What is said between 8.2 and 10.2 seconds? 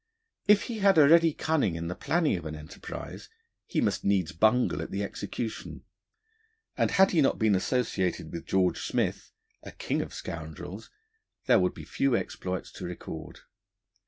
with George Smith, a king of